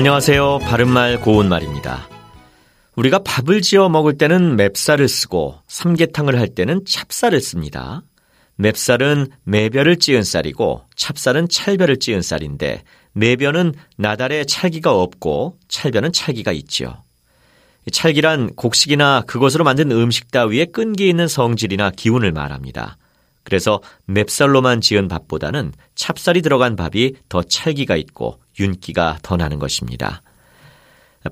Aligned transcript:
안녕하세요. 0.00 0.60
바른말 0.60 1.20
고운말입니다. 1.20 2.08
우리가 2.96 3.18
밥을 3.18 3.60
지어 3.60 3.90
먹을 3.90 4.16
때는 4.16 4.56
맵쌀을 4.56 5.06
쓰고 5.06 5.58
삼계탕을 5.68 6.40
할 6.40 6.48
때는 6.48 6.86
찹쌀을 6.86 7.42
씁니다. 7.42 8.02
맵쌀은 8.56 9.26
매별을 9.44 9.98
찌은 9.98 10.22
쌀이고 10.22 10.84
찹쌀은 10.96 11.50
찰별을 11.50 11.98
찌은 11.98 12.22
쌀인데 12.22 12.82
매별은 13.12 13.74
나달에 13.98 14.46
찰기가 14.46 14.90
없고 14.90 15.58
찰별은 15.68 16.14
찰기가 16.14 16.52
있지요. 16.52 17.02
찰기란 17.92 18.54
곡식이나 18.54 19.24
그것으로 19.26 19.64
만든 19.64 19.92
음식 19.92 20.30
따위에 20.30 20.64
끈기 20.64 21.10
있는 21.10 21.28
성질이나 21.28 21.90
기운을 21.90 22.32
말합니다. 22.32 22.96
그래서 23.42 23.82
맵쌀로만 24.06 24.80
지은 24.80 25.08
밥보다는 25.08 25.72
찹쌀이 25.94 26.40
들어간 26.40 26.74
밥이 26.74 27.16
더 27.28 27.42
찰기가 27.42 27.96
있고 27.96 28.40
윤기가 28.60 29.18
더 29.22 29.36
나는 29.36 29.58
것입니다. 29.58 30.22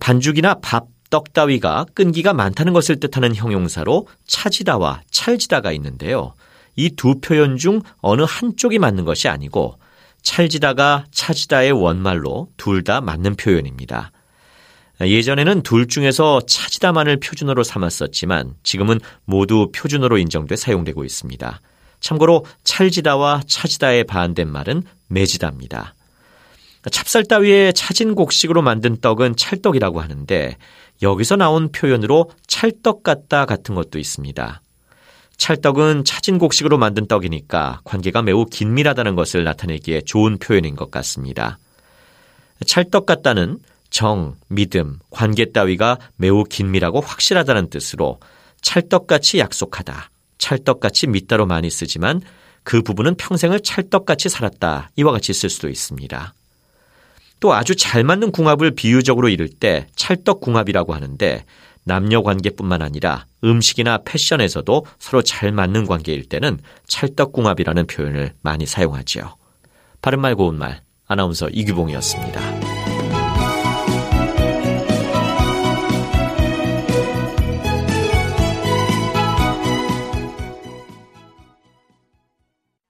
반죽이나 0.00 0.54
밥, 0.60 0.86
떡 1.10 1.32
따위가 1.32 1.86
끈기가 1.94 2.34
많다는 2.34 2.72
것을 2.72 3.00
뜻하는 3.00 3.34
형용사로 3.34 4.08
차지다와 4.26 5.02
찰지다가 5.10 5.72
있는데요. 5.72 6.34
이 6.76 6.90
두 6.90 7.20
표현 7.20 7.56
중 7.56 7.80
어느 7.98 8.22
한쪽이 8.22 8.78
맞는 8.78 9.04
것이 9.04 9.28
아니고 9.28 9.78
찰지다가 10.22 11.06
차지다의 11.10 11.72
원말로 11.72 12.48
둘 12.56 12.82
다 12.84 13.00
맞는 13.00 13.36
표현입니다. 13.36 14.12
예전에는 15.00 15.62
둘 15.62 15.86
중에서 15.86 16.40
차지다만을 16.46 17.20
표준어로 17.20 17.62
삼았었지만 17.62 18.54
지금은 18.64 19.00
모두 19.24 19.70
표준어로 19.74 20.18
인정돼 20.18 20.56
사용되고 20.56 21.04
있습니다. 21.04 21.60
참고로 22.00 22.44
찰지다와 22.64 23.42
차지다의 23.46 24.04
반대말은 24.04 24.82
매지다입니다. 25.08 25.94
찹쌀 26.90 27.24
따위에 27.24 27.72
차진 27.72 28.14
곡식으로 28.14 28.62
만든 28.62 28.96
떡은 29.00 29.36
찰떡이라고 29.36 30.00
하는데 30.00 30.56
여기서 31.02 31.36
나온 31.36 31.70
표현으로 31.70 32.30
찰떡 32.46 33.02
같다 33.02 33.46
같은 33.46 33.74
것도 33.74 33.98
있습니다. 33.98 34.62
찰떡은 35.36 36.04
차진 36.04 36.38
곡식으로 36.38 36.78
만든 36.78 37.06
떡이니까 37.06 37.80
관계가 37.84 38.22
매우 38.22 38.44
긴밀하다는 38.44 39.14
것을 39.14 39.44
나타내기에 39.44 40.02
좋은 40.02 40.38
표현인 40.38 40.74
것 40.74 40.90
같습니다. 40.90 41.58
찰떡 42.66 43.06
같다는 43.06 43.58
정, 43.90 44.34
믿음, 44.48 44.98
관계 45.10 45.46
따위가 45.46 45.98
매우 46.16 46.44
긴밀하고 46.44 47.00
확실하다는 47.00 47.70
뜻으로 47.70 48.18
찰떡같이 48.60 49.38
약속하다, 49.38 50.10
찰떡같이 50.38 51.06
믿다로 51.06 51.46
많이 51.46 51.70
쓰지만 51.70 52.20
그 52.64 52.82
부분은 52.82 53.14
평생을 53.14 53.60
찰떡같이 53.60 54.28
살았다. 54.28 54.90
이와 54.96 55.12
같이 55.12 55.32
쓸 55.32 55.48
수도 55.48 55.68
있습니다. 55.68 56.34
또 57.40 57.54
아주 57.54 57.76
잘 57.76 58.04
맞는 58.04 58.32
궁합을 58.32 58.72
비유적으로 58.72 59.28
이룰 59.28 59.48
때 59.48 59.86
찰떡궁합이라고 59.96 60.94
하는데 60.94 61.44
남녀 61.84 62.22
관계뿐만 62.22 62.82
아니라 62.82 63.26
음식이나 63.42 64.00
패션에서도 64.04 64.86
서로 64.98 65.22
잘 65.22 65.52
맞는 65.52 65.86
관계일 65.86 66.28
때는 66.28 66.58
찰떡궁합이라는 66.86 67.86
표현을 67.86 68.34
많이 68.42 68.66
사용하지요. 68.66 69.36
바른말 70.02 70.34
고운말 70.34 70.82
아나운서 71.06 71.48
이규봉이었습니다. 71.48 72.67